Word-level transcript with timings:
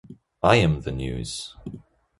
I 0.41 0.55
am 0.55 0.81
the 0.81 0.89
news. 0.91 1.55